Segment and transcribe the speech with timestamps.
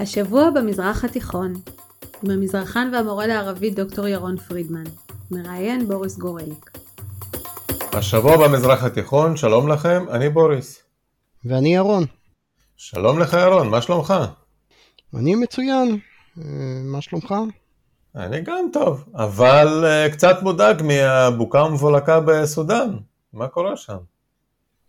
[0.00, 1.52] השבוע במזרח התיכון,
[2.22, 4.84] עם המזרחן והמורה לערבית דוקטור ירון פרידמן,
[5.30, 6.70] מראיין בוריס גורליק.
[7.92, 10.82] השבוע במזרח התיכון, שלום לכם, אני בוריס.
[11.44, 12.04] ואני ירון.
[12.76, 14.14] שלום לך ירון, מה שלומך?
[15.14, 15.98] אני מצוין,
[16.38, 16.44] אה,
[16.84, 17.34] מה שלומך?
[18.16, 22.96] אני גם טוב, אבל uh, קצת מודאג מהבוקה ומבולקה בסודאן,
[23.32, 23.96] מה קורה שם?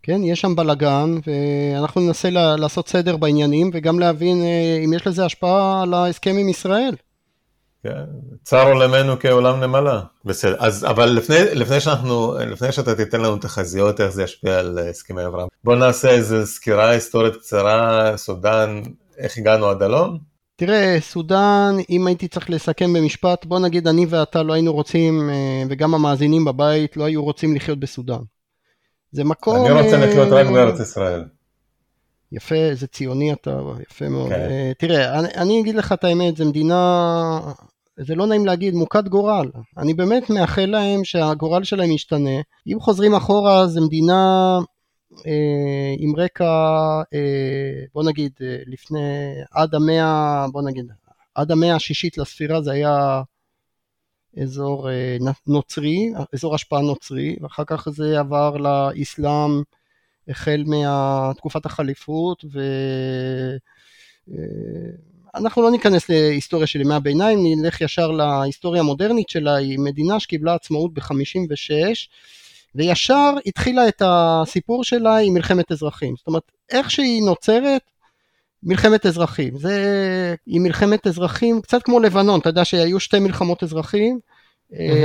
[0.04, 5.26] כן, יש שם בלאגן, ואנחנו ננסה לעשות סדר בעניינים, וגם להבין uh, אם יש לזה
[5.26, 6.96] השפעה על ההסכם עם ישראל.
[7.84, 8.04] כן,
[8.44, 10.02] צר עולמנו כעולם נמלה.
[10.26, 14.80] בסדר, אז אבל לפני, לפני שאנחנו, לפני שאתה תיתן לנו תחזיות איך זה ישפיע על
[14.90, 18.82] הסכמי אברהם, בוא נעשה איזו סקירה היסטורית קצרה, סודאן,
[19.18, 20.18] איך הגענו עד הלום?
[20.56, 25.64] תראה, סודאן, אם הייתי צריך לסכם במשפט, בוא נגיד אני ואתה לא היינו רוצים, אה,
[25.70, 28.22] וגם המאזינים בבית לא היו רוצים לחיות בסודאן.
[29.12, 29.66] זה מקום...
[29.66, 31.26] אני רוצה לחיות רק בארץ ישראל.
[32.32, 33.60] יפה, איזה ציוני אתה,
[33.90, 34.32] יפה מאוד.
[34.32, 34.36] Okay.
[34.36, 34.50] כן.
[34.50, 37.40] אה, תראה, אני, אני אגיד לך את האמת, זו מדינה,
[38.00, 39.50] זה לא נעים להגיד, מוכת גורל.
[39.78, 42.42] אני באמת מאחל להם שהגורל שלהם ישתנה.
[42.68, 44.60] אם חוזרים אחורה, זו מדינה
[45.28, 46.46] אה, עם רקע,
[47.14, 49.00] אה, בוא נגיד, אה, לפני,
[49.52, 50.86] עד המאה, בוא נגיד,
[51.36, 53.22] עד המאה השישית לספירה זה היה
[54.42, 59.62] אזור אה, נוצרי, אזור השפעה נוצרי, ואחר כך זה עבר לאסלאם.
[60.30, 62.46] החל מתקופת החליפות
[65.34, 70.20] ואנחנו אה, לא ניכנס להיסטוריה של ימי הביניים, נלך ישר להיסטוריה המודרנית שלה, היא מדינה
[70.20, 71.72] שקיבלה עצמאות ב-56
[72.76, 77.82] וישר התחילה את הסיפור שלה עם מלחמת אזרחים, זאת אומרת איך שהיא נוצרת
[78.64, 84.20] מלחמת אזרחים, זה היא מלחמת אזרחים קצת כמו לבנון, אתה יודע שהיו שתי מלחמות אזרחים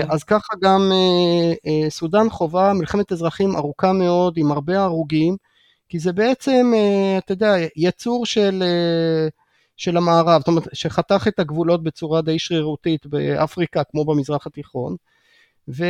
[0.09, 5.37] אז ככה גם אה, אה, סודאן חווה מלחמת אזרחים ארוכה מאוד עם הרבה הרוגים,
[5.89, 8.63] כי זה בעצם, אה, אתה יודע, יצור של,
[9.77, 14.97] של המערב, זאת אומרת, שחתך את הגבולות בצורה די שרירותית באפריקה כמו במזרח התיכון,
[15.69, 15.81] ויש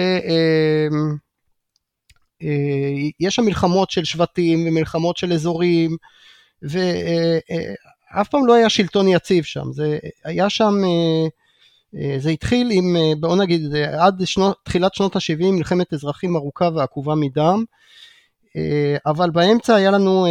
[3.28, 5.96] שם מלחמות של שבטים ומלחמות של אזורים,
[6.64, 10.74] ואף פעם לא היה שלטון יציב שם, זה היה שם
[11.96, 16.68] אה, זה התחיל עם, אה, בוא נגיד, עד שנות, תחילת שנות ה-70 מלחמת אזרחים ארוכה
[16.74, 17.64] ועקובה מדם,
[18.56, 20.26] אה, אבל באמצע היה לנו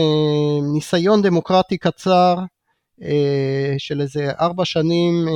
[0.74, 2.36] ניסיון דמוקרטי קצר
[3.78, 5.28] של איזה ארבע שנים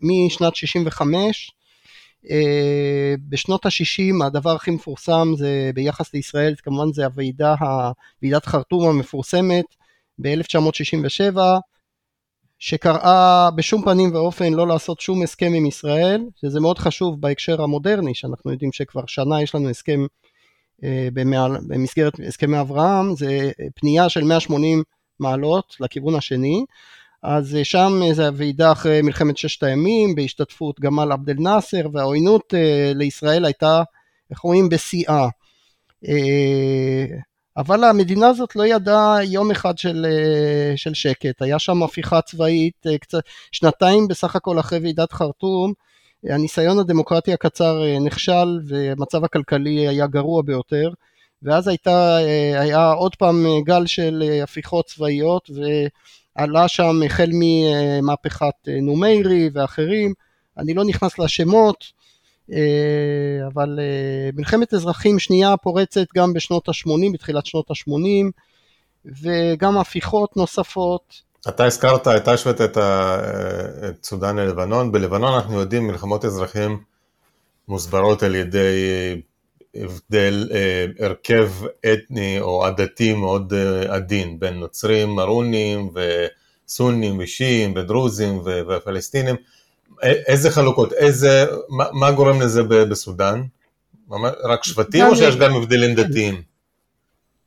[0.00, 1.50] משנת 65.
[3.28, 7.54] בשנות ה-60 הדבר הכי מפורסם זה ביחס לישראל, כמובן זה הוועידה,
[8.22, 9.64] ועידת חרטום המפורסמת
[10.22, 11.38] ב-1967,
[12.58, 18.14] שקראה בשום פנים ואופן לא לעשות שום הסכם עם ישראל, שזה מאוד חשוב בהקשר המודרני,
[18.14, 20.06] שאנחנו יודעים שכבר שנה יש לנו הסכם
[20.84, 21.08] אה,
[21.68, 24.82] במסגרת הסכמי אברהם, זה פנייה של 180
[25.20, 26.64] מעלות לכיוון השני,
[27.22, 32.54] אז אה, שם זה הוועידה אחרי מלחמת ששת הימים, בהשתתפות גמל עבד אל נאסר, והעוינות
[32.54, 33.82] אה, לישראל הייתה,
[34.30, 35.28] איך רואים, בשיאה.
[37.56, 42.86] אבל המדינה הזאת לא ידעה יום אחד של, אה, של שקט, היה שם הפיכה צבאית,
[42.86, 43.20] אה, קצת,
[43.52, 45.72] שנתיים בסך הכל אחרי ועידת חרטום,
[46.24, 50.90] הניסיון הדמוקרטי הקצר אה, נכשל והמצב הכלכלי היה גרוע ביותר,
[51.42, 52.16] ואז הייתה,
[52.54, 55.50] היה עוד פעם גל של הפיכות צבאיות
[56.36, 60.14] ועלה שם החל ממהפכת נומיירי ואחרים,
[60.58, 62.01] אני לא נכנס לשמות, אה,
[63.46, 68.30] אבל אה, מלחמת אזרחים שנייה פורצת גם בשנות ה-80, בתחילת שנות ה-80,
[69.22, 71.32] וגם הפיכות נוספות.
[71.48, 72.78] אתה הזכרת, אתה השווית את,
[73.88, 76.78] את סודאן ללבנון, בלבנון אנחנו יודעים מלחמות אזרחים
[77.68, 78.82] מוסברות על ידי
[79.74, 81.50] הבדל, אה, הרכב
[81.92, 83.52] אתני או עדתי מאוד
[83.88, 85.90] עדין בין נוצרים, מרונים
[86.66, 89.36] וסונים ושיעים ודרוזים ופלסטינים.
[90.02, 93.42] איזה חלוקות, איזה, מה, מה גורם לזה בסודאן?
[94.44, 96.42] רק שבטים או שיש גם הבדלים דתיים?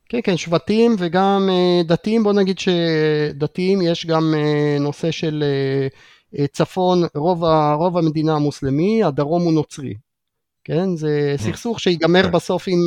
[0.08, 5.44] כן, כן, שבטים וגם אה, דתיים, בוא נגיד שדתיים יש גם אה, נושא של
[6.38, 7.44] אה, צפון, רוב,
[7.74, 9.94] רוב המדינה המוסלמי, הדרום הוא נוצרי.
[10.64, 12.30] כן, זה סכסוך שיגמר כן.
[12.30, 12.78] בסוף עם,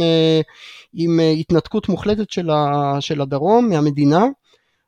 [0.94, 4.25] עם התנתקות מוחלטת של, ה, של הדרום מהמדינה.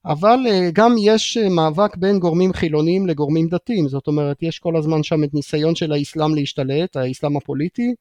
[0.05, 4.77] אבל אה, גם יש אה, מאבק בין גורמים חילוניים לגורמים דתיים, זאת אומרת יש כל
[4.77, 7.93] הזמן שם את ניסיון של האסלאם להשתלט, האסלאם הפוליטי,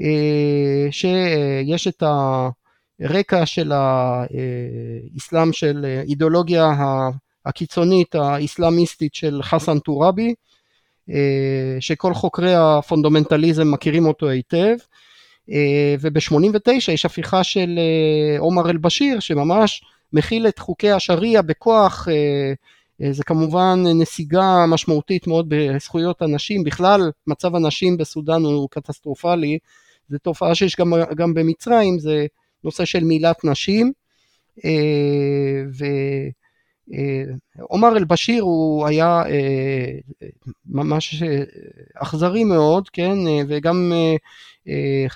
[0.00, 2.02] אה, שיש את
[3.00, 6.72] הרקע של האסלאם של אידיאולוגיה
[7.46, 10.34] הקיצונית האסלאמיסטית של חסן טוראבי,
[11.80, 14.76] שכל חוקרי הפונדומנטליזם מכירים אותו היטב,
[16.00, 17.78] וב-89 יש הפיכה של
[18.38, 19.82] עומר אל-בשיר שממש
[20.12, 27.54] מחיל את חוקי השריעה בכוח, אה, זה כמובן נסיגה משמעותית מאוד בזכויות הנשים, בכלל מצב
[27.54, 29.58] הנשים בסודאן הוא קטסטרופלי,
[30.08, 32.26] זו תופעה שיש גם, גם במצרים, זה
[32.64, 33.92] נושא של מילת נשים,
[37.58, 39.22] ועומר אל-בשיר הוא היה
[40.66, 41.22] ממש
[41.94, 43.16] אכזרי מאוד, כן,
[43.48, 43.92] וגם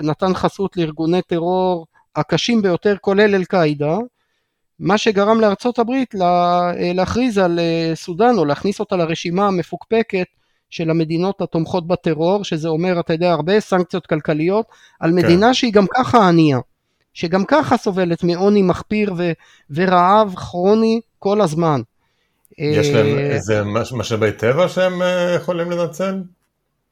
[0.01, 3.99] נתן חסות לארגוני טרור הקשים ביותר כולל אל-קאעידה,
[4.81, 10.27] מה שגרם לארצות הברית לה, להכריז על אה, סודאן או להכניס אותה לרשימה המפוקפקת
[10.71, 14.67] של המדינות התומכות בטרור, שזה אומר, אתה יודע, הרבה סנקציות כלכליות
[15.00, 15.55] על מדינה כן.
[15.55, 16.59] שהיא גם ככה ענייה,
[17.15, 19.32] שגם ככה סובלת מעוני מחפיר ו,
[19.71, 21.81] ורעב כרוני כל הזמן.
[22.59, 23.62] יש להם אה, איזה
[23.93, 26.23] משאבי טבע שהם אה, יכולים לנצל?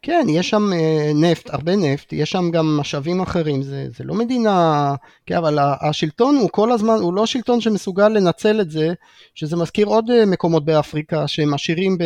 [0.02, 4.14] כן, יש שם אה, נפט, הרבה נפט, יש שם גם משאבים אחרים, זה, זה לא
[4.14, 4.94] מדינה,
[5.26, 8.92] כן, אבל השלטון הוא כל הזמן, הוא לא שלטון שמסוגל לנצל את זה,
[9.34, 11.98] שזה מזכיר עוד אה, מקומות באפריקה שהם עשירים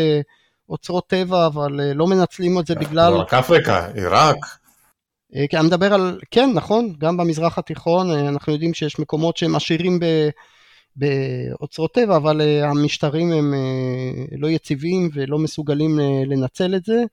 [0.68, 3.12] באוצרות טבע, אבל אה, לא מנצלים את זה בגלל...
[3.12, 4.36] לא רק אפריקה, עיראק.
[5.50, 10.00] כן, אני מדבר על, כן, נכון, גם במזרח התיכון, אנחנו יודעים שיש מקומות שהם עשירים
[10.00, 10.04] ב...
[10.96, 13.54] באוצרות טבע, אבל המשטרים הם
[14.38, 17.04] לא יציבים ולא מסוגלים לנצל את זה.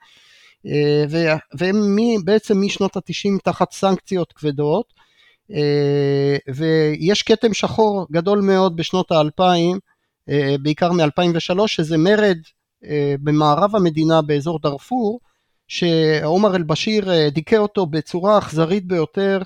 [0.67, 1.95] אה, והם
[2.25, 4.93] בעצם משנות התשעים תחת סנקציות כבדות,
[5.53, 9.79] אה, ויש כתם שחור גדול מאוד בשנות האלפיים,
[10.29, 12.37] אה, בעיקר מ-2003, שזה מרד
[13.19, 15.19] במערב המדינה באזור דארפור,
[15.67, 19.41] שעומר אל-בשיר דיכא אותו בצורה אכזרית ביותר,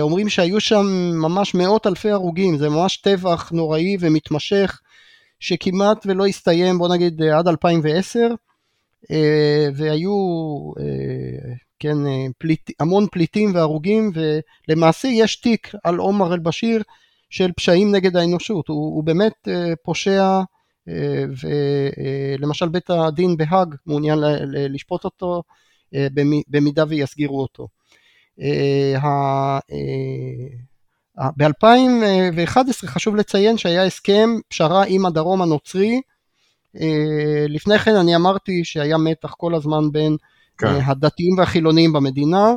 [0.00, 4.80] אומרים שהיו שם ממש מאות אלפי הרוגים, זה ממש טבח נוראי ומתמשך,
[5.40, 8.34] שכמעט ולא הסתיים, בוא נגיד עד 2010, אה,
[9.74, 10.12] והיו
[10.80, 14.10] אה, כן, אה, פליט, המון פליטים והרוגים,
[14.68, 16.82] ולמעשה יש תיק על עומר אל-בשיר
[17.30, 19.48] של פשעים נגד האנושות, הוא, הוא באמת
[19.82, 20.40] פושע,
[22.38, 25.42] ולמשל בית הדין בהאג מעוניין לשפוט אותו
[26.48, 27.68] במידה ויסגירו אותו.
[31.18, 36.00] ב-2011 חשוב לציין שהיה הסכם פשרה עם הדרום הנוצרי, אה,
[37.48, 40.16] לפני כן אני אמרתי שהיה מתח כל הזמן בין
[40.58, 40.66] כן.
[40.66, 42.54] אה, הדתיים והחילוניים במדינה.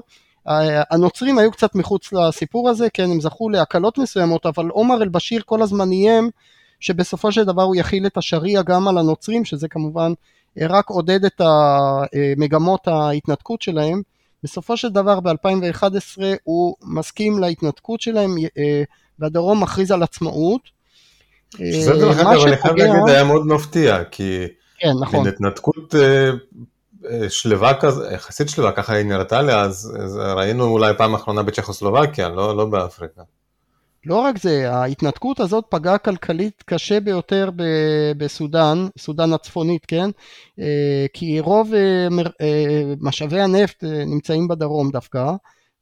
[0.48, 5.42] אה, הנוצרים היו קצת מחוץ לסיפור הזה, כן, הם זכו להקלות מסוימות, אבל עומר אל-בשיר
[5.46, 6.30] כל הזמן איים
[6.80, 10.14] שבסופו של דבר הוא יכיל את השריעה גם על הנוצרים, שזה כמובן
[10.62, 11.42] רק עודד את
[12.38, 14.02] מגמות ההתנתקות שלהם.
[14.44, 18.36] בסופו של דבר ב-2011 הוא מסכים להתנתקות שלהם
[19.20, 20.79] והדרום מכריז על עצמאות.
[21.58, 24.48] שזה דרך אגב, אני חייב להגיד, היה מאוד מפתיע, כי
[24.80, 25.28] כן, נכון.
[25.28, 26.30] התנתקות אה,
[27.10, 29.98] אה, שלווה כזה, יחסית שלווה, ככה היא נראתה לי, אז,
[30.36, 33.22] ראינו אולי פעם אחרונה בצ'כוסלובקיה, לא, לא באפריקה.
[34.06, 37.50] לא רק זה, ההתנתקות הזאת פגעה כלכלית קשה ביותר
[38.18, 40.10] בסודאן, סודאן הצפונית, כן?
[40.60, 41.72] אה, כי רוב
[43.02, 45.32] משאבי הנפט נמצאים בדרום דווקא,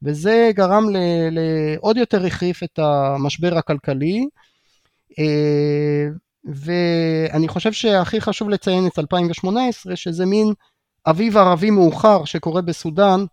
[0.02, 0.86] וזה גרם
[1.30, 4.26] לעוד יותר החריף את המשבר הכלכלי.
[5.18, 6.08] אה,
[6.44, 10.52] ואני חושב שהכי חשוב לציין את 2018 שזה מין
[11.06, 13.24] אביב ערבי מאוחר שקורה בסודאן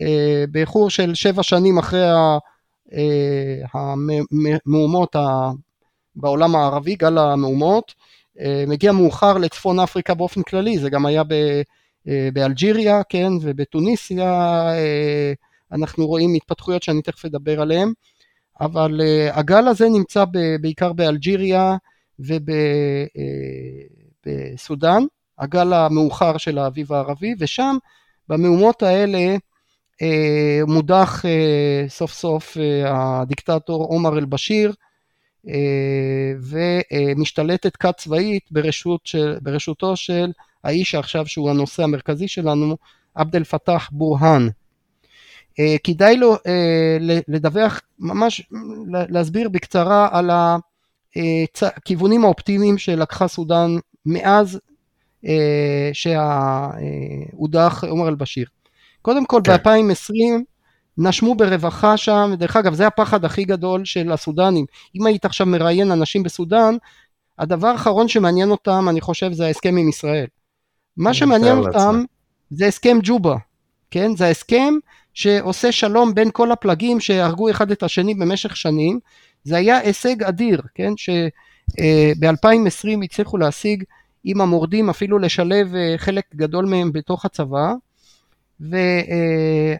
[0.00, 2.04] אה, באיחור של שבע שנים אחרי
[2.92, 3.80] אה,
[4.66, 5.16] המהומות
[6.16, 7.94] בעולם הערבי, גל המהומות,
[8.66, 11.22] מגיע מאוחר לצפון אפריקה באופן כללי, זה גם היה
[12.32, 14.62] באלג'יריה, כן, ובטוניסיה
[15.72, 17.92] אנחנו רואים התפתחויות שאני תכף אדבר עליהן.
[18.60, 20.24] אבל uh, הגל הזה נמצא
[20.60, 21.76] בעיקר באלג'יריה
[24.24, 25.06] ובסודאן, uh,
[25.38, 27.76] הגל המאוחר של האביב הערבי, ושם
[28.28, 30.06] במהומות האלה uh,
[30.66, 31.24] מודח
[31.88, 34.72] סוף סוף הדיקטטור עומר אל-בשיר,
[36.40, 40.32] ומשתלטת כת צבאית ברשות של, ברשותו של
[40.64, 42.76] האיש שעכשיו שהוא הנושא המרכזי שלנו,
[43.14, 44.48] עבד אל פתאח בורהאן.
[45.58, 46.96] אה, כדאי לו אה,
[47.28, 48.42] לדווח, ממש
[49.08, 50.30] להסביר בקצרה על
[51.62, 53.76] הכיוונים האופטימיים שלקחה סודאן
[54.06, 54.60] מאז
[55.26, 58.46] אה, שהודח עומר אל-בשיר.
[59.02, 59.56] קודם כל כן.
[59.56, 60.42] ב-2020
[60.98, 64.64] נשמו ברווחה שם, דרך אגב זה הפחד הכי גדול של הסודנים.
[64.94, 66.76] אם היית עכשיו מראיין אנשים בסודאן,
[67.38, 70.26] הדבר האחרון שמעניין אותם אני חושב זה ההסכם עם ישראל.
[70.96, 72.04] מה שמעניין אותם
[72.50, 73.36] זה הסכם ג'ובה,
[73.90, 74.16] כן?
[74.16, 74.74] זה ההסכם
[75.14, 78.98] שעושה שלום בין כל הפלגים שהרגו אחד את השני במשך שנים.
[79.44, 80.92] זה היה הישג אדיר, כן?
[80.96, 83.84] שב-2020 אה, הצליחו להשיג
[84.24, 87.72] עם המורדים אפילו לשלב אה, חלק גדול מהם בתוך הצבא.
[88.60, 88.76] ו...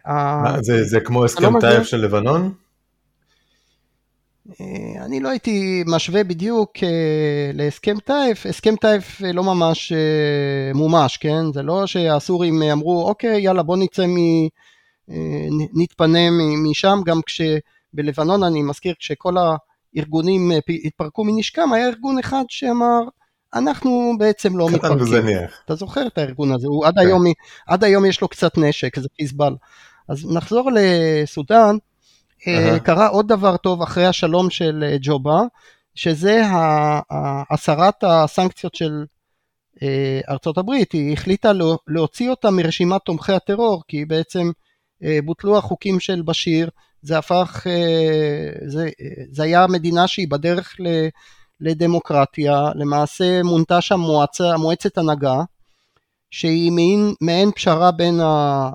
[0.07, 2.53] אה, זה, זה כמו הסכם טאיף של לבנון?
[5.01, 6.71] אני לא הייתי משווה בדיוק
[7.53, 9.93] להסכם טייף, הסכם טייף לא ממש
[10.73, 11.53] מומש, כן?
[11.53, 14.17] זה לא שהסורים אמרו, אוקיי, יאללה בוא נצא מ...
[15.73, 16.19] נתפנה
[16.69, 20.51] משם, גם כשבלבנון, אני מזכיר, כשכל הארגונים
[20.85, 23.01] התפרקו מנשקם, היה ארגון אחד שאמר,
[23.53, 25.37] אנחנו בעצם לא מתפרקים.
[25.65, 26.99] אתה זוכר את הארגון הזה, הוא עד, כן.
[26.99, 27.23] היום,
[27.67, 29.55] עד היום יש לו קצת נשק, זה חיזבאללה.
[30.09, 32.79] אז נחזור לסודאן, uh-huh.
[32.79, 35.41] קרה עוד דבר טוב אחרי השלום של אה, ג'ובה,
[35.95, 36.41] שזה
[37.51, 39.05] הסרת הסנקציות של
[39.83, 41.51] אה, ארצות הברית, היא החליטה
[41.87, 44.51] להוציא אותה מרשימת תומכי הטרור, כי בעצם
[45.25, 46.69] בוטלו החוקים של בשיר,
[47.01, 47.67] זה הפך,
[48.67, 48.89] זה,
[49.31, 50.75] זה היה מדינה שהיא בדרך
[51.59, 55.43] לדמוקרטיה, למעשה מונתה שם מועצה, מועצת הנהגה,
[56.31, 58.19] שהיא מעין, מעין פשרה בין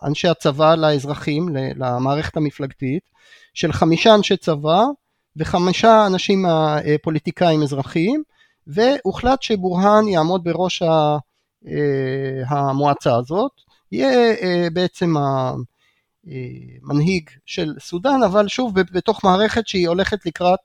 [0.04, 3.02] אנשי הצבא לאזרחים, למערכת המפלגתית,
[3.54, 4.83] של חמישה אנשי צבא
[5.37, 8.23] וחמישה אנשים אה, פוליטיקאים אזרחיים,
[8.66, 11.16] והוחלט שבורהאן יעמוד בראש אה,
[12.49, 13.52] המועצה הזאת,
[13.92, 15.14] יהיה אה, בעצם
[16.26, 20.59] המנהיג של סודאן, אבל שוב בתוך מערכת שהיא הולכת לקראת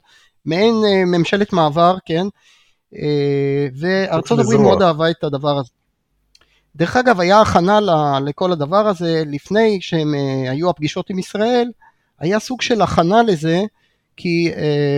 [0.45, 0.75] מעין
[1.05, 2.27] ממשלת מעבר, כן,
[3.79, 5.69] וארצות הברית מאוד אהבה את הדבר הזה.
[6.75, 7.79] דרך אגב, היה הכנה
[8.25, 11.71] לכל הדבר הזה לפני שהם אה, היו הפגישות עם ישראל,
[12.19, 13.61] היה סוג של הכנה לזה,
[14.17, 14.97] כי אה,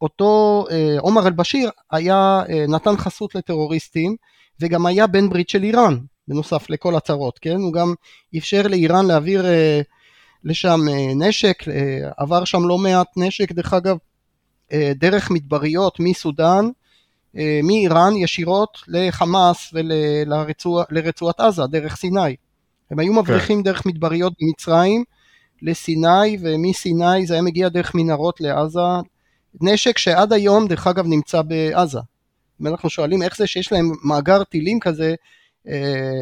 [0.00, 4.16] אותו אה, עומר אל-בשיר היה, נתן חסות לטרוריסטים,
[4.60, 5.98] וגם היה בן ברית של איראן,
[6.28, 7.56] בנוסף לכל הצהרות, כן?
[7.56, 7.94] הוא גם
[8.38, 9.44] אפשר לאיראן להעביר
[10.44, 10.80] לשם
[11.16, 11.64] נשק,
[12.16, 13.96] עבר שם לא מעט נשק, דרך אגב,
[14.98, 16.68] דרך מדבריות מסודאן,
[17.38, 19.74] אה, מאיראן ישירות לחמאס
[20.90, 22.36] ולרצועת עזה דרך סיני.
[22.90, 23.62] הם היו מבריחים כן.
[23.62, 25.04] דרך מדבריות במצרים
[25.62, 28.80] לסיני ומסיני זה היה מגיע דרך מנהרות לעזה.
[29.60, 32.00] נשק שעד היום דרך אגב נמצא בעזה.
[32.60, 35.14] אם אנחנו שואלים איך זה שיש להם מאגר טילים כזה, אה,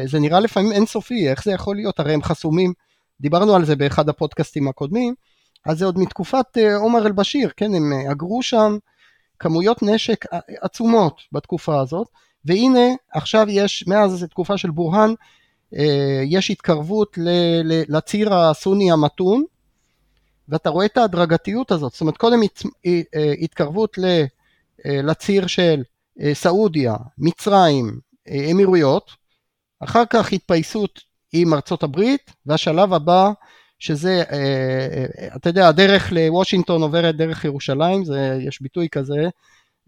[0.05, 1.99] זה נראה לפעמים אינסופי, איך זה יכול להיות?
[1.99, 2.73] הרי הם חסומים,
[3.21, 5.13] דיברנו על זה באחד הפודקאסטים הקודמים,
[5.65, 8.77] אז זה עוד מתקופת אה, עומר אל-בשיר, כן, הם אגרו שם
[9.39, 10.25] כמויות נשק
[10.61, 12.07] עצומות בתקופה הזאת,
[12.45, 15.13] והנה עכשיו יש, מאז תקופה של בורהאן,
[15.75, 17.17] אה, יש התקרבות
[17.63, 19.43] לציר הסוני המתון,
[20.49, 22.39] ואתה רואה את ההדרגתיות הזאת, זאת אומרת קודם
[22.85, 24.25] אה, התקרבות אה,
[24.85, 25.83] לציר של
[26.33, 27.99] סעודיה, מצרים,
[28.51, 29.11] אמירויות,
[29.85, 30.99] אחר כך התפייסות
[31.33, 33.31] עם ארצות הברית, והשלב הבא
[33.79, 39.29] שזה, אה, אה, אתה יודע, הדרך לוושינגטון עוברת דרך ירושלים, זה, יש ביטוי כזה,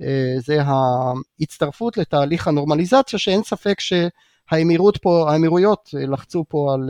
[0.01, 6.89] אה, זה ההצטרפות לתהליך הנורמליזציה, שאין ספק שהאמירות פה, האמירויות לחצו פה על...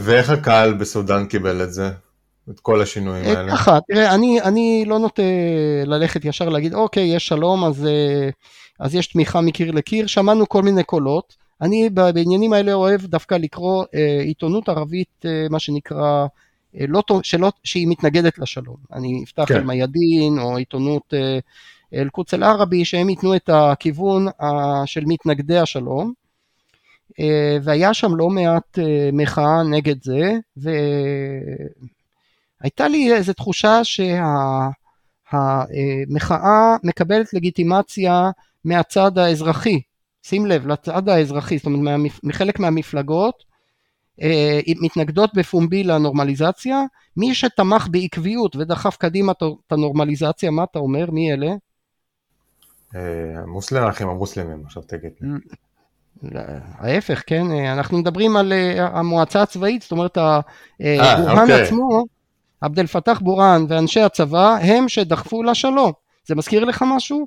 [0.00, 1.90] ואיך הקהל בסודאן קיבל את זה?
[2.50, 3.52] את כל השינויים האלה?
[3.52, 5.22] ככה, תראה, אני, אני לא נוטה
[5.86, 7.88] ללכת ישר להגיד, אוקיי, יש שלום, אז,
[8.80, 11.41] אז יש תמיכה מקיר לקיר, שמענו כל מיני קולות.
[11.62, 16.26] אני בעניינים האלה אוהב דווקא לקרוא אה, עיתונות ערבית, אה, מה שנקרא,
[16.80, 18.76] אה, לא, שלא, שהיא מתנגדת לשלום.
[18.92, 19.56] אני אפתח כן.
[19.56, 21.14] אל-מיאדין או עיתונות
[21.94, 24.26] אל-קודס אל-ערבי, שהם ייתנו את הכיוון
[24.86, 26.12] של מתנגדי השלום.
[27.62, 30.32] והיה שם לא מעט אה, מחאה נגד זה,
[32.56, 33.80] והייתה לי איזו תחושה
[35.24, 38.30] שהמחאה מקבלת לגיטימציה
[38.64, 39.80] מהצד האזרחי
[40.22, 43.44] שים לב, לצד האזרחי, זאת אומרת מחלק מהמפלגות
[44.22, 46.82] אה, מתנגדות בפומבי לנורמליזציה,
[47.16, 51.10] מי שתמך בעקביות ודחף קדימה את הנורמליזציה, מה אתה אומר?
[51.10, 51.52] מי אלה?
[52.94, 53.00] אה,
[53.42, 55.12] המוסלמים, האחים המוסלמים, עכשיו תגיד.
[56.78, 61.62] ההפך, כן, אה, אנחנו מדברים על המועצה הצבאית, זאת אומרת, בורהאן אוקיי.
[61.62, 62.04] עצמו,
[62.60, 65.92] עבד אל פתח בורהאן ואנשי הצבא, הם שדחפו לשלום.
[66.26, 67.26] זה מזכיר לך משהו?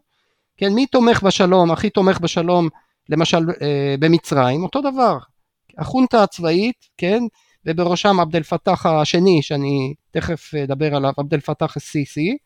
[0.58, 2.70] כן, מי תומך בשלום, הכי תומך בשלום
[3.10, 5.18] למשל אה, במצרים, אותו דבר.
[5.78, 7.24] החונטה הצבאית, כן,
[7.66, 12.38] ובראשם עבד אל פתח השני, שאני תכף אדבר עליו, עבד אל פתח א-סיסי,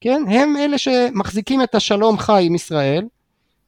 [0.00, 3.04] כן, הם אלה שמחזיקים את השלום חי עם ישראל,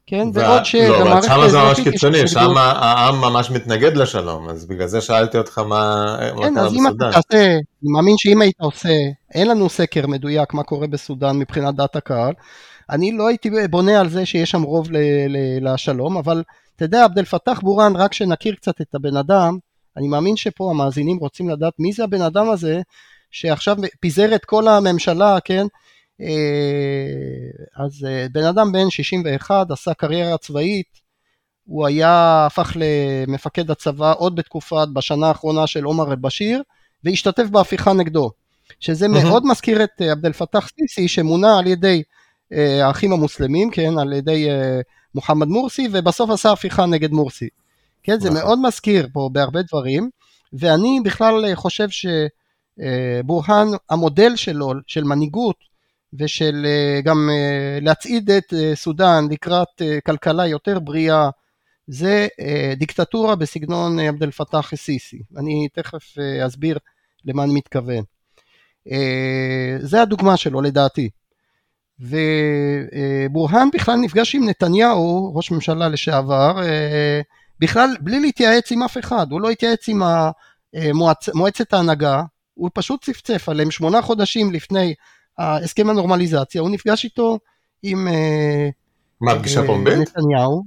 [0.06, 0.38] כן, ו...
[0.40, 4.86] ועוד שבמערכת לא, אבל שם זה ממש קיצוני, שם העם ממש מתנגד לשלום, אז בגלל
[4.86, 6.74] זה שאלתי אותך מה, כן, בסודאן.
[6.74, 8.94] אם אתה תעשה, אני מאמין שאם היית עושה,
[9.34, 12.32] אין לנו סקר מדויק מה קורה בסודאן מבחינת דעת הקהל,
[12.90, 14.96] אני לא הייתי בונה על זה שיש שם רוב ל,
[15.28, 16.42] ל, לשלום, אבל
[16.76, 19.58] אתה יודע, עבד אל פתח בורן, רק שנכיר קצת את הבן אדם,
[19.96, 22.80] אני מאמין שפה המאזינים רוצים לדעת מי זה הבן אדם הזה,
[23.30, 25.66] שעכשיו פיזר את כל הממשלה, כן?
[26.20, 31.00] אה, אז אה, בן אדם בן 61, עשה קריירה צבאית,
[31.64, 36.62] הוא היה, הפך למפקד הצבא עוד בתקופה, בשנה האחרונה של עומר אל-בשיר,
[37.04, 38.30] והשתתף בהפיכה נגדו.
[38.80, 42.02] שזה מאוד מזכיר את עבד אל פתאח סיסי שמונה על ידי
[42.52, 44.48] האחים המוסלמים, כן, על ידי
[45.14, 47.48] מוחמד מורסי, ובסוף עשה הפיכה נגד מורסי.
[48.02, 48.30] כן, זה.
[48.30, 50.10] מאוד מזכיר פה בהרבה דברים,
[50.52, 55.56] ואני בכלל חושב שבורהאן, המודל שלו, של מנהיגות,
[56.18, 56.66] ושל
[57.04, 57.28] גם
[57.80, 61.30] להצעיד את סודאן לקראת כלכלה יותר בריאה,
[61.86, 62.28] זה
[62.76, 65.22] דיקטטורה בסגנון עבד אל פתאח א-סיסי.
[65.36, 66.78] אני תכף אסביר
[67.24, 68.04] למה אני מתכוון.
[69.78, 71.10] זה הדוגמה שלו לדעתי.
[72.00, 76.56] ובורהאן בכלל נפגש עם נתניהו, ראש ממשלה לשעבר,
[77.60, 80.02] בכלל בלי להתייעץ עם אף אחד, הוא לא התייעץ עם
[80.74, 81.28] המועצ...
[81.34, 82.22] מועצת ההנהגה,
[82.54, 84.94] הוא פשוט צפצף עליהם שמונה חודשים לפני
[85.38, 87.38] הסכם הנורמליזציה, הוא נפגש איתו
[87.82, 88.08] עם
[89.20, 89.98] מה, פגישה פומבית?
[89.98, 90.62] נתניהו.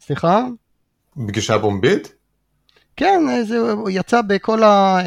[0.00, 0.44] סליחה?
[1.26, 2.12] פגישה פומבית?
[2.96, 3.56] כן, זה
[3.90, 4.98] יצא בכל, ה,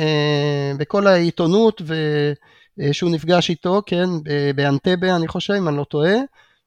[0.78, 1.94] בכל העיתונות ו...
[2.92, 4.10] שהוא נפגש איתו, כן,
[4.56, 6.16] באנטבה אני חושב, אם אני לא טועה,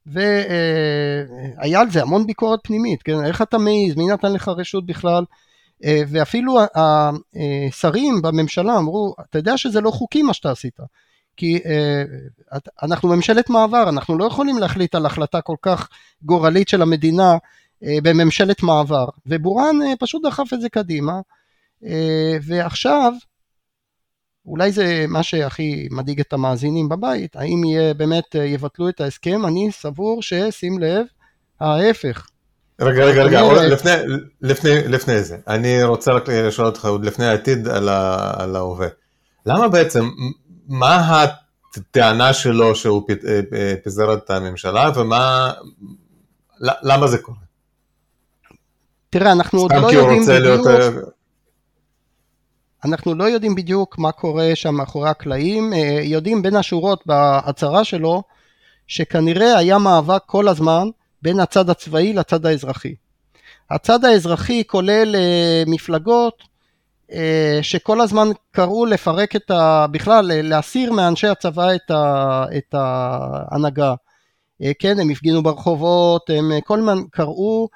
[0.07, 5.25] והיה על זה המון ביקורת פנימית, כן, איך אתה מעז, מי נתן לך רשות בכלל,
[5.85, 10.76] ואפילו השרים בממשלה אמרו, אתה יודע שזה לא חוקי מה שאתה עשית,
[11.37, 11.59] כי
[12.83, 15.88] אנחנו ממשלת מעבר, אנחנו לא יכולים להחליט על החלטה כל כך
[16.23, 17.37] גורלית של המדינה
[17.83, 21.21] בממשלת מעבר, ובורן פשוט דחף את זה קדימה,
[22.42, 23.12] ועכשיו
[24.47, 29.47] אולי זה מה שהכי מדאיג את המאזינים בבית, האם יהיה, באמת אה, יבטלו את ההסכם,
[29.47, 31.07] אני סבור ששים לב,
[31.61, 32.27] ההפך.
[32.81, 33.69] רגע, רגע, רגע, אומר...
[33.69, 33.91] לפני,
[34.41, 38.89] לפני, לפני זה, אני רוצה רק לשאול אותך עוד לפני העתיד על, ה, על ההווה.
[39.47, 40.09] למה בעצם,
[40.69, 41.25] מה
[41.77, 45.53] הטענה שלו שהוא אה, אה, פיזר את הממשלה ומה,
[46.61, 47.39] למה זה קורה?
[49.11, 50.67] תראה, אנחנו עוד לא יודעים בדיוק...
[52.85, 58.23] אנחנו לא יודעים בדיוק מה קורה שם מאחורי הקלעים, אה, יודעים בין השורות בהצהרה שלו
[58.87, 60.89] שכנראה היה מאבק כל הזמן
[61.23, 62.95] בין הצד הצבאי לצד האזרחי.
[63.71, 66.43] הצד האזרחי כולל אה, מפלגות
[67.13, 69.87] אה, שכל הזמן קראו לפרק את ה...
[69.91, 73.95] בכלל להסיר מאנשי הצבא את, ה, את ההנהגה.
[74.78, 77.69] כן, הם הפגינו ברחובות, הם כל הזמן קראו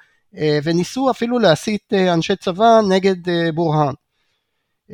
[0.64, 3.16] וניסו אפילו להסית אנשי צבא נגד
[3.54, 3.92] בורהאן.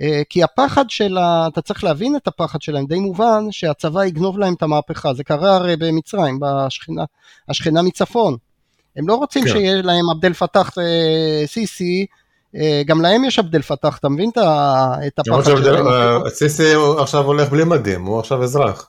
[0.00, 1.48] אה, כי הפחד של ה...
[1.52, 5.56] אתה צריך להבין את הפחד שלהם, די מובן שהצבא יגנוב להם את המהפכה, זה קרה
[5.56, 7.04] הרי במצרים, בשכנה,
[7.48, 8.36] השכנה מצפון.
[8.96, 9.50] הם לא רוצים כן.
[9.50, 12.06] שיהיה להם עבד אל פתח אה, סיסי,
[12.56, 14.30] אה, גם להם יש עבד אל פתח, אתה מבין
[15.06, 15.84] את הפחד שלהם?
[16.28, 18.88] סיסי עכשיו הולך בלי מדים, הוא עכשיו אזרח.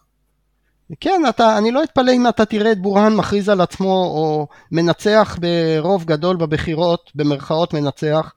[1.00, 5.38] כן, אתה, אני לא אתפלא אם אתה תראה את בורהאן מכריז על עצמו או מנצח
[5.42, 8.34] ברוב גדול בבחירות, במרכאות מנצח,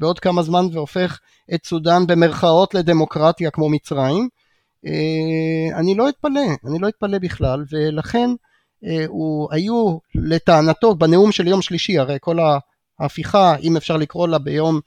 [0.00, 1.18] בעוד כמה זמן והופך
[1.54, 4.28] את סודאן במרכאות לדמוקרטיה כמו מצרים,
[4.86, 8.30] אה, אני לא אתפלא, אני לא אתפלא בכלל, ולכן
[8.84, 12.38] אה, הוא, היו לטענתו בנאום של יום שלישי, הרי כל
[13.00, 14.80] ההפיכה, אם אפשר לקרוא לה ביום,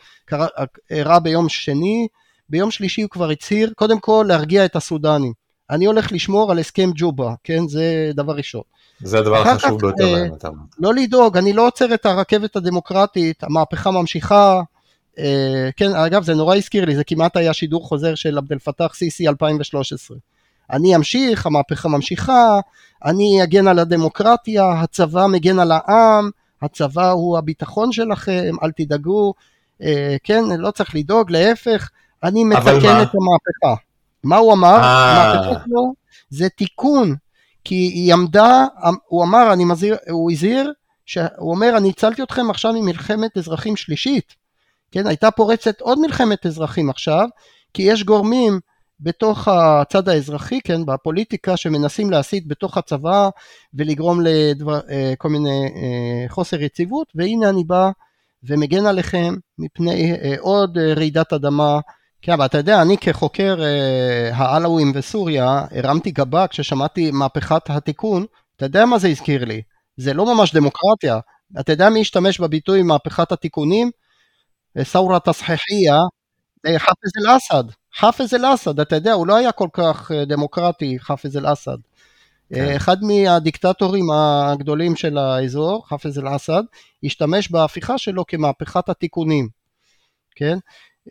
[0.91, 2.07] אירע ביום שני,
[2.49, 5.33] ביום שלישי הוא כבר הצהיר, קודם כל להרגיע את הסודנים.
[5.69, 7.67] אני הולך לשמור על הסכם ג'ובה, כן?
[7.67, 8.61] זה דבר ראשון.
[9.01, 13.43] זה הדבר החשוב ביותר אה, להם, אתה לא לדאוג, אני לא עוצר את הרכבת הדמוקרטית,
[13.43, 14.61] המהפכה ממשיכה,
[15.19, 18.59] אה, כן, אגב, זה נורא הזכיר לי, זה כמעט היה שידור חוזר של עבד אל
[18.59, 20.17] פתאח סיסי 2013.
[20.71, 22.59] אני אמשיך, המהפכה ממשיכה,
[23.05, 26.29] אני אגן על הדמוקרטיה, הצבא מגן על העם,
[26.61, 29.33] הצבא הוא הביטחון שלכם, אל תדאגו,
[29.81, 31.89] אה, כן, לא צריך לדאוג, להפך,
[32.23, 33.81] אני מתקן את המהפכה.
[34.23, 34.75] מה הוא אמר?
[34.75, 35.93] המהפכה שלו
[36.29, 37.15] זה תיקון,
[37.67, 38.65] כי היא עמדה,
[39.07, 40.73] הוא אמר, אני מזהיר, הוא הזהיר,
[41.37, 44.35] הוא אומר, אני הצלתי אתכם עכשיו ממלחמת אזרחים שלישית.
[44.91, 47.27] כן, הייתה פורצת עוד מלחמת אזרחים עכשיו,
[47.73, 48.59] כי יש גורמים
[48.99, 53.29] בתוך הצד האזרחי, כן, בפוליטיקה שמנסים להסית בתוך הצבא
[53.73, 57.89] ולגרום לכל מיני אה, חוסר יציבות, והנה אני בא
[58.43, 61.79] ומגן עליכם מפני אה, עוד רעידת אדמה.
[62.21, 68.25] כן, אבל אתה יודע, אני כחוקר אה, העלאווים וסוריה, הרמתי גבה כששמעתי מהפכת התיקון,
[68.55, 69.61] אתה יודע מה זה הזכיר לי?
[69.97, 71.19] זה לא ממש דמוקרטיה.
[71.59, 73.91] אתה יודע מי השתמש בביטוי מהפכת התיקונים?
[74.83, 75.97] סאורה תסחיחיה,
[76.77, 77.63] חאפז אל-אסד.
[77.95, 81.77] חאפז אל-אסד, אתה יודע, הוא לא היה כל כך אה, דמוקרטי, חאפז אל-אסד.
[82.53, 82.75] כן.
[82.75, 86.63] אחד מהדיקטטורים הגדולים של האזור, חאפז אל-אסד,
[87.03, 89.49] השתמש בהפיכה שלו כמהפכת התיקונים,
[90.35, 90.57] כן?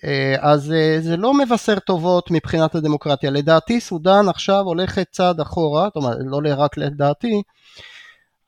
[0.05, 3.31] אה, אז אה, זה לא מבשר טובות מבחינת הדמוקרטיה.
[3.31, 7.43] לדעתי סודאן עכשיו הולכת צעד אחורה, זאת אומרת, לא רק לדעתי,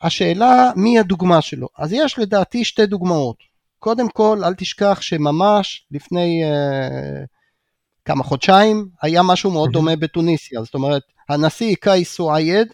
[0.02, 1.68] השאלה מי הדוגמה שלו.
[1.78, 3.36] אז יש לדעתי שתי דוגמאות.
[3.78, 7.26] קודם כל, אל תשכח שממש לפני uh,
[8.04, 12.68] כמה חודשיים, היה משהו מאוד דומה בתוניסיה, זאת אומרת, הנשיא קאיס סועייד,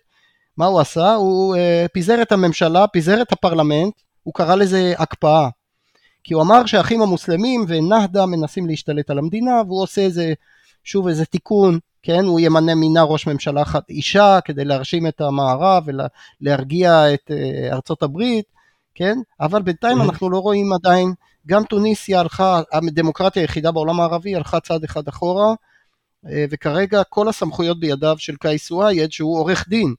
[0.57, 1.15] מה הוא עשה?
[1.15, 1.59] הוא uh,
[1.93, 5.49] פיזר את הממשלה, פיזר את הפרלמנט, הוא קרא לזה הקפאה.
[6.25, 10.33] כי הוא אמר שהאחים המוסלמים ונהדה מנסים להשתלט על המדינה, והוא עושה איזה,
[10.85, 15.85] שוב איזה תיקון, כן, הוא ימנה מינה ראש ממשלה אחת אישה כדי להרשים את המערב
[15.87, 18.45] ולהרגיע את uh, ארצות הברית,
[18.95, 21.13] כן, אבל בינתיים אנחנו לא רואים עדיין,
[21.47, 25.55] גם טוניסיה הלכה, הדמוקרטיה היחידה בעולם הערבי הלכה צעד אחד אחורה,
[26.29, 29.95] אה, וכרגע כל הסמכויות בידיו של קייס וייד שהוא עורך דין,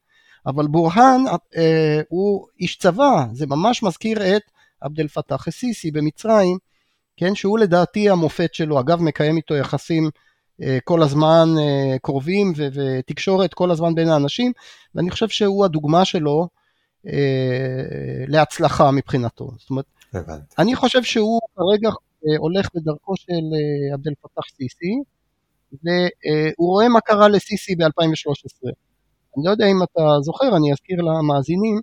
[0.45, 1.23] אבל בורהאן
[1.57, 4.41] אה, הוא איש צבא, זה ממש מזכיר את
[4.81, 6.57] עבד אל פתאח א-סיסי במצרים,
[7.17, 10.09] כן, שהוא לדעתי המופת שלו, אגב מקיים איתו יחסים
[10.61, 11.47] אה, כל הזמן
[12.01, 14.51] קרובים ותקשורת כל הזמן בין האנשים,
[14.95, 16.47] ואני חושב שהוא הדוגמה שלו
[18.27, 19.51] להצלחה מבחינתו.
[19.57, 20.55] זאת אומרת, הבנתי.
[20.59, 21.89] אני חושב שהוא כרגע
[22.37, 23.43] הולך בדרכו של
[23.93, 24.93] עבד אל פתאח סיסי,
[25.73, 28.69] והוא רואה מה קרה לסיסי ב-2013.
[29.37, 31.79] אני לא יודע אם אתה זוכר, אני אזכיר למאזינים,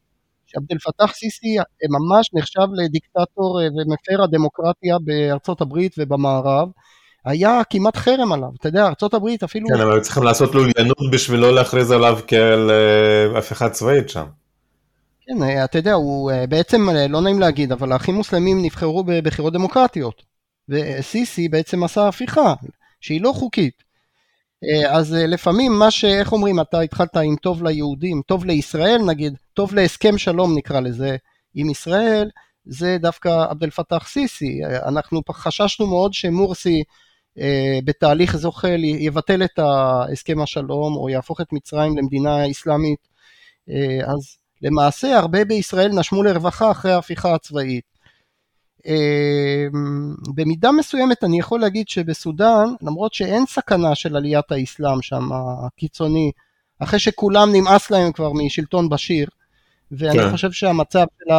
[0.52, 1.56] שעבד אל פתאח סיסי
[1.90, 6.68] ממש נחשב לדיקטטור אה, ומפר הדמוקרטיה בארצות הברית ובמערב.
[7.24, 9.68] היה כמעט חרם עליו, אתה יודע, הברית אפילו...
[9.68, 12.18] כן, אבל צריכים לעשות לוליינות בשביל לא להכריז עליו
[12.70, 14.24] אה, הפיכה צבאית שם.
[15.26, 20.22] כן, אה, אתה יודע, הוא בעצם, לא נעים להגיד, אבל האחים מוסלמים נבחרו בבחירות דמוקרטיות.
[20.68, 22.54] וסיסי בעצם עשה הפיכה.
[23.02, 23.82] שהיא לא חוקית.
[24.64, 26.04] אה, אז אה, לפעמים מה ש...
[26.04, 31.16] איך אומרים, אתה התחלת עם טוב ליהודים, טוב לישראל נגיד, טוב להסכם שלום נקרא לזה,
[31.54, 32.30] עם ישראל,
[32.64, 34.64] זה דווקא עבד אל פתאח סיסי.
[34.64, 36.82] אה, אנחנו חששנו מאוד שמורסי
[37.84, 43.08] בתהליך זוחל יבטל את הסכם השלום או יהפוך את מצרים למדינה אסלאמית.
[44.04, 47.91] אז למעשה הרבה בישראל נשמו לרווחה אחרי ההפיכה הצבאית.
[48.86, 56.30] אמ, במידה מסוימת אני יכול להגיד שבסודאן, למרות שאין סכנה של עליית האסלאם שם הקיצוני,
[56.78, 59.28] אחרי שכולם נמאס להם כבר משלטון בשיר,
[59.92, 60.30] ואני כן.
[60.30, 61.34] חושב שהמצב של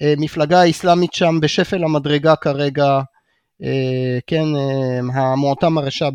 [0.00, 3.00] המפלגה האסלאמית שם בשפל המדרגה כרגע,
[3.62, 6.08] אה, כן, אה, המועתם הרשע,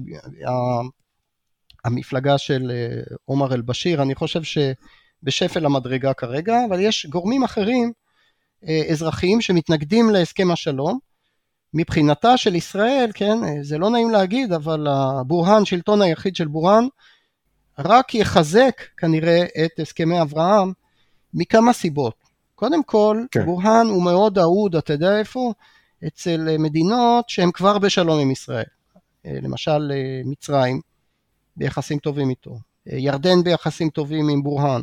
[1.85, 7.91] המפלגה של אה, עומר אל-בשיר, אני חושב שבשפל המדרגה כרגע, אבל יש גורמים אחרים
[8.91, 10.99] אזרחיים שמתנגדים להסכם השלום.
[11.73, 16.87] מבחינתה של ישראל, כן, אה, זה לא נעים להגיד, אבל הבורהאן, שלטון היחיד של בורהאן,
[17.79, 20.71] רק יחזק כנראה את הסכמי אברהם
[21.33, 22.13] מכמה סיבות.
[22.55, 23.45] קודם כל, כן.
[23.45, 25.53] בורהאן הוא מאוד אהוד, אתה יודע איפה?
[26.07, 28.65] אצל מדינות שהן כבר בשלום עם ישראל.
[29.25, 29.91] אה, למשל
[30.25, 30.81] מצרים,
[31.57, 32.57] ביחסים טובים איתו.
[32.85, 34.81] ירדן ביחסים טובים עם בורהאן.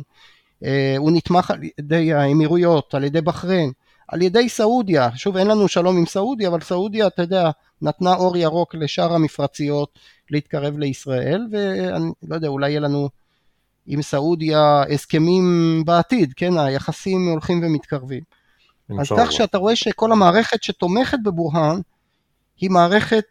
[0.65, 3.71] אה, הוא נתמך על ידי האמירויות, על ידי בחריין,
[4.07, 7.49] על ידי סעודיה, שוב אין לנו שלום עם סעודיה, אבל סעודיה אתה יודע
[7.81, 9.99] נתנה אור ירוק לשאר המפרציות
[10.31, 13.09] להתקרב לישראל, ואני לא יודע אולי יהיה לנו
[13.87, 16.57] עם סעודיה הסכמים בעתיד, כן?
[16.57, 18.23] היחסים הולכים ומתקרבים.
[18.99, 21.79] אז כך שאתה רואה שכל המערכת שתומכת בבורהאן
[22.57, 23.25] היא מערכת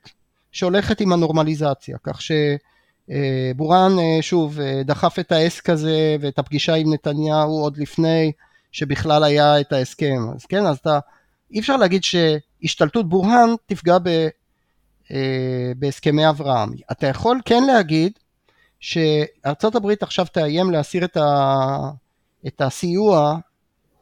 [0.52, 2.32] שהולכת עם הנורמליזציה, כך ש...
[3.10, 8.32] אה, בורן אה, שוב אה, דחף את העסק הזה ואת הפגישה עם נתניהו עוד לפני
[8.72, 10.22] שבכלל היה את ההסכם.
[10.34, 10.98] אז כן אז אתה
[11.52, 14.28] אי אפשר להגיד שהשתלטות בורהאן תפגע ב,
[15.76, 16.72] בהסכמי אברהם.
[16.92, 18.12] אתה יכול כן להגיד
[18.80, 21.56] שארצות הברית עכשיו תאיים להסיר את, ה,
[22.46, 23.38] את הסיוע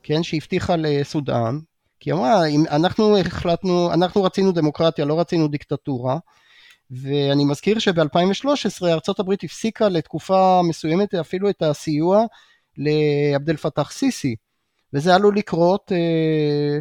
[0.02, 1.58] כן שהבטיחה לסודאן
[2.00, 6.18] כי אמרה אם אנחנו החלטנו אנחנו רצינו דמוקרטיה לא רצינו דיקטטורה
[6.92, 12.24] ואני מזכיר שב-2013 ארה"ב הפסיקה לתקופה מסוימת אפילו את הסיוע
[12.78, 14.36] לעבד אל פתאח סיסי,
[14.94, 16.80] וזה עלול לקרות אה,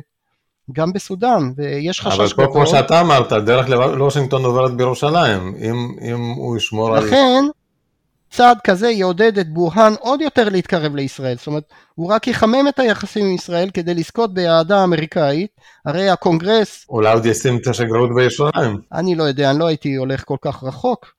[0.71, 2.25] גם בסודאן, ויש חשש גדול.
[2.25, 7.07] אבל פה כמו שאתה אמרת, דרך לוושינגטון עוברת בירושלים, אם, אם הוא ישמור לכן, על...
[7.07, 7.43] לכן,
[8.31, 11.63] צעד כזה יעודד את בורהאן עוד יותר להתקרב לישראל, זאת אומרת
[11.95, 15.51] הוא רק יחמם את היחסים עם ישראל כדי לזכות באהדה האמריקאית,
[15.85, 16.85] הרי הקונגרס...
[16.89, 18.77] אולי עוד ישים את השגרירות בירושלים.
[18.93, 21.13] אני לא יודע, אני לא הייתי הולך כל כך רחוק,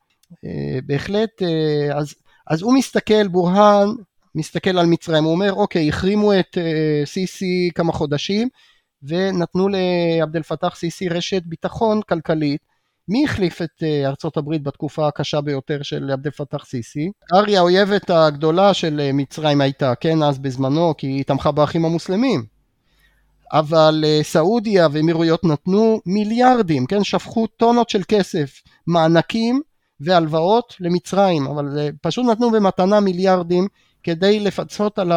[0.44, 2.14] אה, בהחלט, אה, אז,
[2.46, 3.88] אז הוא מסתכל, בורהאן
[4.34, 8.48] מסתכל על מצרים, הוא אומר אוקיי, החרימו את אה, סיסי כמה חודשים
[9.02, 12.71] ונתנו לעבד אל פתאח סיסי רשת ביטחון כלכלית
[13.12, 17.10] מי החליף את אה, ארצות הברית בתקופה הקשה ביותר של עבד אל-פתח סיסי?
[17.34, 22.44] אריה האויבת הגדולה של אה, מצרים הייתה, כן, אז בזמנו, כי היא תמכה באחים המוסלמים.
[23.52, 29.60] אבל אה, סעודיה ואמירויות נתנו מיליארדים, כן, שפכו טונות של כסף, מענקים
[30.00, 33.68] והלוואות למצרים, אבל פשוט נתנו במתנה מיליארדים
[34.02, 35.12] כדי לפצות על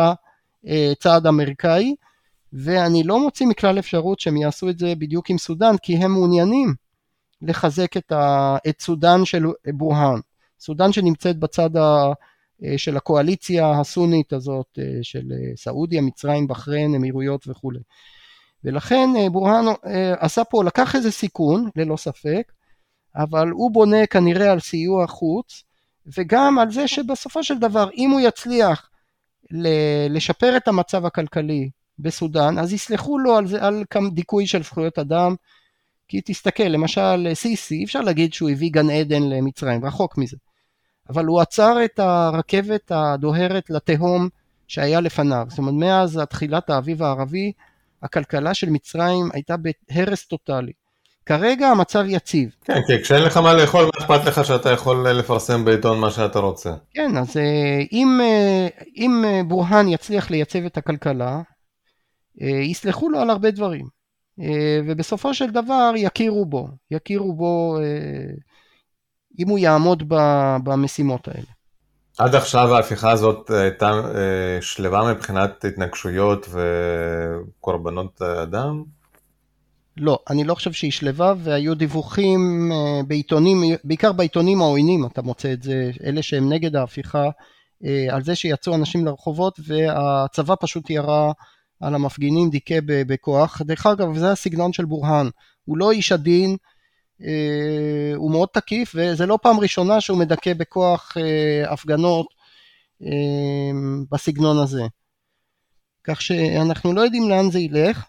[0.65, 1.95] הצעד האמריקאי,
[2.53, 6.84] ואני לא מוציא מכלל אפשרות שהם יעשו את זה בדיוק עם סודאן, כי הם מעוניינים
[7.47, 10.19] לחזק את, ה, את סודאן של בורהאן.
[10.59, 12.13] סודאן שנמצאת בצד ה,
[12.77, 15.23] של הקואליציה הסונית הזאת של
[15.55, 17.79] סעודיה, מצרים, בחריין, אמירויות וכולי.
[18.63, 19.65] ולכן בורהאן
[20.19, 22.51] עשה פה, לקח איזה סיכון, ללא ספק,
[23.15, 25.63] אבל הוא בונה כנראה על סיוע חוץ,
[26.17, 28.89] וגם על זה שבסופו של דבר, אם הוא יצליח
[30.09, 35.35] לשפר את המצב הכלכלי בסודאן, אז יסלחו לו על, זה, על דיכוי של זכויות אדם,
[36.07, 40.37] כי תסתכל, למשל סיסי, אי אפשר להגיד שהוא הביא גן עדן למצרים, רחוק מזה.
[41.09, 44.29] אבל הוא עצר את הרכבת הדוהרת לתהום
[44.67, 45.45] שהיה לפניו.
[45.49, 47.51] זאת אומרת, מאז תחילת האביב הערבי,
[48.03, 50.71] הכלכלה של מצרים הייתה בהרס טוטאלי.
[51.25, 52.55] כרגע המצב יציב.
[52.63, 56.39] כן, כי כשאין לך מה לאכול, מה אכפת לך שאתה יכול לפרסם בעיתון מה שאתה
[56.39, 56.73] רוצה?
[56.93, 61.41] כן, אז אה, אם, אה, אם אה, בורהאן יצליח לייצב את הכלכלה,
[62.41, 63.94] יסלחו לו על הרבה דברים.
[64.87, 67.77] ובסופו של דבר יכירו בו, יכירו בו
[69.39, 70.03] אם הוא יעמוד
[70.63, 71.47] במשימות האלה.
[72.17, 74.01] עד עכשיו ההפיכה הזאת הייתה
[74.61, 78.83] שלווה מבחינת התנגשויות וקורבנות אדם?
[79.97, 85.53] לא, אני לא חושב שהיא שלווה והיו דיווחים אה, בעיתונים, בעיקר בעיתונים העוינים אתה מוצא
[85.53, 87.29] את זה, אלה שהם נגד ההפיכה,
[87.85, 91.31] אה, על זה שיצאו אנשים לרחובות והצבא פשוט ירה
[91.79, 93.61] על המפגינים, דיכא בכוח.
[93.61, 95.29] דרך אגב, זה הסגנון של בורהאן,
[95.65, 96.57] הוא לא איש עדין,
[97.21, 101.17] אה, הוא מאוד תקיף וזה לא פעם ראשונה שהוא מדכא בכוח
[101.67, 102.27] הפגנות
[104.11, 104.83] בסגנון הזה.
[106.03, 108.05] כך שאנחנו לא יודעים לאן זה ילך.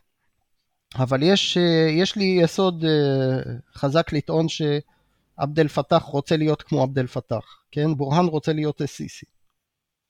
[0.99, 6.83] אבל יש, אה, יש לי יסוד אה, חזק לטעון שעבד אל פתח רוצה להיות כמו
[6.83, 7.95] עבד אל פתח, כן?
[7.97, 9.27] בורהאן רוצה להיות סיסי.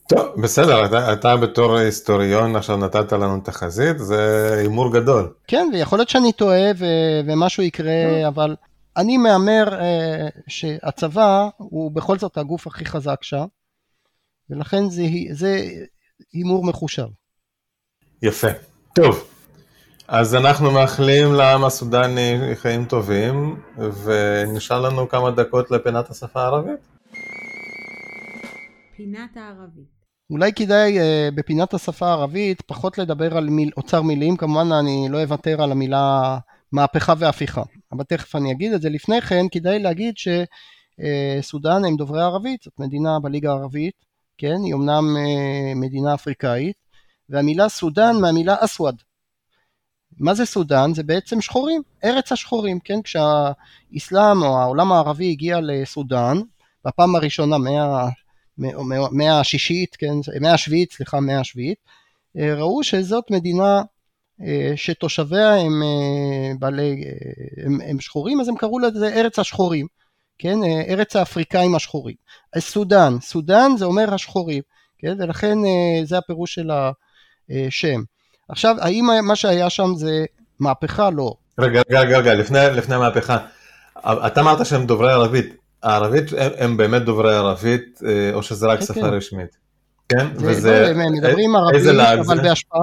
[0.09, 5.35] טוב, בסדר, אתה, אתה בתור היסטוריון עכשיו נתת לנו תחזית, זה הימור גדול.
[5.47, 8.29] כן, ויכול להיות שאני טועה ו- ומשהו יקרה, no.
[8.29, 8.57] אבל
[8.97, 13.45] אני מהמר uh, שהצבא הוא בכל זאת הגוף הכי חזק שם,
[14.51, 15.61] ולכן זה, זה
[16.33, 17.07] הימור מחושב.
[18.23, 18.49] יפה.
[18.95, 19.29] טוב,
[20.09, 23.61] אז אנחנו מאחלים לעם הסודני חיים טובים,
[24.05, 26.81] ונשאר לנו כמה דקות לפינת השפה הערבית.
[28.97, 29.96] פינת הערבית.
[30.31, 35.23] אולי כדאי uh, בפינת השפה הערבית פחות לדבר על מיל, אוצר מילים, כמובן אני לא
[35.23, 36.39] אוותר על המילה
[36.73, 37.63] מהפכה והפיכה,
[37.93, 38.91] אבל תכף אני אגיד את זה.
[38.91, 43.95] לפני כן כדאי להגיד שסודאן uh, הם דוברי ערבית, זאת מדינה בליגה הערבית,
[44.39, 46.77] כן, היא אמנם uh, מדינה אפריקאית,
[47.29, 48.97] והמילה סודאן מהמילה אסווד,
[50.19, 50.95] מה זה סודאן?
[50.95, 53.03] זה בעצם שחורים, ארץ השחורים, כן?
[53.03, 56.41] כשהאסלאם או העולם הערבי הגיע לסודאן,
[56.85, 58.09] בפעם הראשונה מאה,
[59.13, 60.15] מאה השישית, כן?
[60.41, 61.79] מאה השביעית, סליחה, מאה השביעית,
[62.39, 63.83] אה, ראו שזאת מדינה
[64.43, 67.05] אה, שתושביה הם אה, בעלי,
[67.67, 69.87] הם, הם שחורים, אז הם קראו לזה ארץ השחורים,
[70.39, 70.59] כן?
[70.89, 72.17] ארץ האפריקאים השחורים.
[72.59, 74.63] סודאן, סודאן זה אומר השחורים,
[74.99, 75.17] כן?
[75.19, 75.59] ולכן
[76.05, 76.71] זה הפירוש של
[77.51, 78.03] השם.
[78.49, 80.25] עכשיו, האם מה שהיה שם זה
[80.61, 81.11] מהפכה?
[81.11, 81.35] לא.
[81.59, 83.39] רגע, רגע, רגע, לפני, לפני המהפכה.
[84.07, 85.66] אתה אמרת שהם דוברי ערבית.
[85.87, 86.25] הערבית,
[86.59, 89.07] הם, באמת דוברי ערבית, אה, או שזה רק כן, שפה כן.
[89.07, 89.57] רשמית?
[90.09, 90.37] כן?
[90.37, 90.93] זה, וזה...
[90.95, 91.87] לא, הם מדברים ערבית,
[92.27, 92.43] אבל זה?
[92.43, 92.81] בהשפעה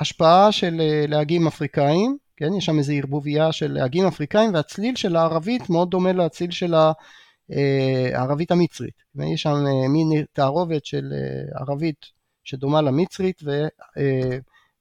[0.00, 2.54] השפעה של אה, להגים אפריקאים, כן?
[2.54, 6.92] יש שם איזו ערבוביה של להגים אפריקאים, והצליל של הערבית מאוד דומה לצליל של אה,
[8.14, 9.02] הערבית המצרית.
[9.32, 11.12] יש שם מין תערובת של
[11.54, 12.06] ערבית
[12.44, 13.50] שדומה למצרית, ו...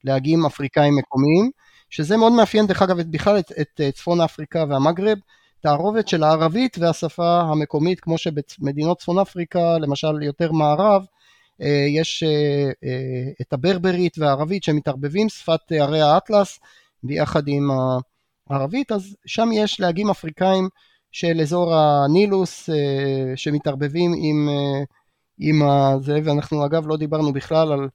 [0.03, 1.51] להגים אפריקאים מקומיים,
[1.89, 5.17] שזה מאוד מאפיין דרך אגב בכלל את, את צפון אפריקה והמגרב,
[5.65, 11.05] תערובת של הערבית והשפה המקומית, כמו שבמדינות צפון אפריקה, למשל יותר מערב,
[11.61, 16.59] אה, יש אה, אה, את הברברית והערבית שמתערבבים, שפת ערי האטלס
[17.03, 17.69] ביחד עם
[18.49, 20.69] הערבית, אז שם יש להגים אפריקאים
[21.11, 22.69] של אזור הנילוס
[23.35, 24.49] שמתערבבים עם,
[25.39, 25.61] עם
[26.01, 27.87] זה, ואנחנו אגב לא דיברנו בכלל על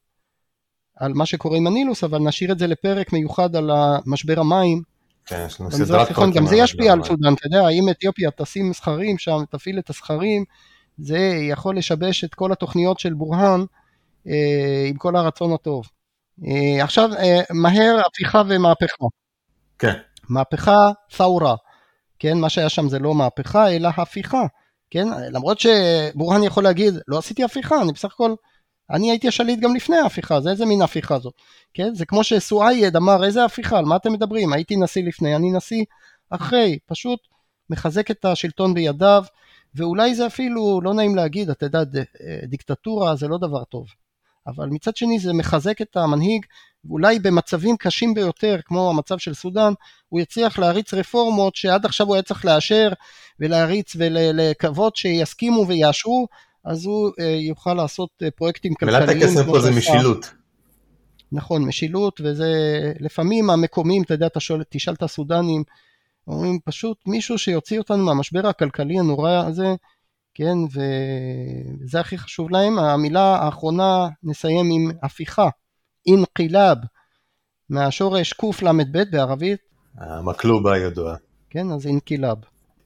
[0.95, 3.69] על מה שקורה עם הנילוס, אבל נשאיר את זה לפרק מיוחד על
[4.05, 4.90] משבר המים.
[5.25, 6.31] כן, יש לנו סדרת פרקים.
[6.31, 10.45] גם זה ישפיע על סודאן, אתה יודע, אם אתיופיה תשים סכרים שם, תפעיל את הסכרים,
[10.97, 13.61] זה יכול לשבש את כל התוכניות של בורהאן
[14.27, 15.85] אה, עם כל הרצון הטוב.
[16.47, 19.05] אה, עכשיו, אה, מהר הפיכה ומהפכה.
[19.79, 19.93] כן.
[20.29, 21.55] מהפכה ת'אורה,
[22.19, 24.43] כן, מה שהיה שם זה לא מהפכה, אלא הפיכה,
[24.89, 28.33] כן, למרות שבורהאן יכול להגיד, לא עשיתי הפיכה, אני בסך הכל
[28.91, 31.33] אני הייתי השליט גם לפני ההפיכה, זה איזה מין הפיכה זאת,
[31.73, 31.95] כן?
[31.95, 34.53] זה כמו שסואייד אמר, איזה הפיכה, על מה אתם מדברים?
[34.53, 35.83] הייתי נשיא לפני, אני נשיא
[36.29, 37.19] אחרי, פשוט
[37.69, 39.23] מחזק את השלטון בידיו,
[39.75, 41.79] ואולי זה אפילו, לא נעים להגיד, אתה יודע,
[42.43, 43.87] דיקטטורה זה לא דבר טוב,
[44.47, 46.45] אבל מצד שני זה מחזק את המנהיג,
[46.85, 49.73] ואולי במצבים קשים ביותר, כמו המצב של סודאן,
[50.09, 52.89] הוא יצליח להריץ רפורמות שעד עכשיו הוא היה צריך לאשר
[53.39, 56.27] ולהריץ ולקוות שיסכימו ויאשרו,
[56.65, 59.07] אז הוא אה, יוכל לעשות אה, פרויקטים כלכליים.
[59.07, 60.33] מילת הקסם פה זה משילות.
[61.31, 62.53] נכון, משילות, וזה
[62.99, 65.63] לפעמים המקומיים, אתה יודע, אתה שואל, תשאל את הסודנים,
[66.27, 69.75] אומרים פשוט מישהו שיוציא אותנו מהמשבר הכלכלי הנורא הזה,
[70.33, 70.57] כן,
[71.83, 72.79] וזה הכי חשוב להם.
[72.79, 75.49] המילה האחרונה, נסיים עם הפיכה,
[76.07, 76.77] אינקילאב,
[77.69, 79.59] מהשורש קל"ב בערבית.
[79.97, 81.15] המקלובה הידועה.
[81.49, 82.37] כן, אז אינקילאב.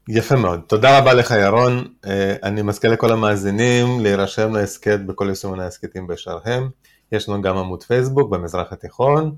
[0.09, 0.59] יפה מאוד.
[0.67, 1.87] תודה רבה לך ירון.
[2.05, 6.69] אה, אני מזכיר לכל המאזינים להירשם להסכת בכל יישומי ההסכתים באשר הם.
[7.11, 9.35] יש לנו גם עמוד פייסבוק במזרח התיכון.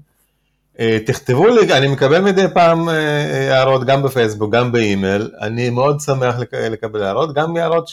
[0.79, 5.99] אה, תכתבו לי, אני מקבל מדי פעם אה, הערות גם בפייסבוק, גם באימייל, אני מאוד
[5.99, 7.91] שמח לקבל הערות, גם הערות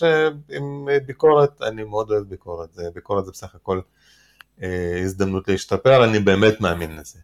[0.51, 3.81] עם ביקורת, אני מאוד אוהב ביקורת, ביקורת זה בסך הכל
[5.03, 7.19] הזדמנות להשתפר, אני באמת מאמין לזה.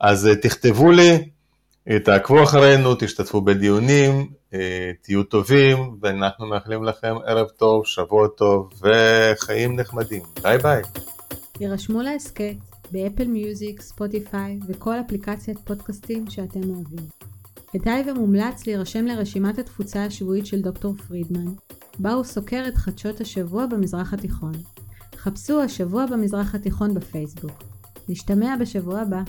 [0.00, 1.28] אז תכתבו לי,
[2.04, 4.39] תעקבו אחרינו, תשתתפו בדיונים,
[5.02, 10.22] תהיו טובים, ואנחנו מאחלים לכם ערב טוב, שבוע טוב וחיים נחמדים.
[10.42, 10.82] ביי ביי.
[11.60, 12.54] יירשמו להסכת
[12.90, 17.06] באפל מיוזיק, ספוטיפיי וכל אפליקציית פודקאסטים שאתם אוהבים.
[17.72, 21.52] כדאי ומומלץ להירשם לרשימת התפוצה השבועית של דוקטור פרידמן,
[21.98, 24.52] בה הוא סוקר את חדשות השבוע במזרח התיכון.
[25.16, 27.62] חפשו השבוע במזרח התיכון בפייסבוק.
[28.08, 29.22] נשתמע בשבוע הבא.